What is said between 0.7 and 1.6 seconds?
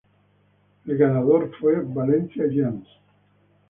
El ganador